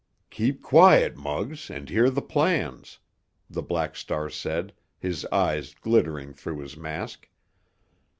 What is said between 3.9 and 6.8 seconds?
Star said, his eyes glittering through his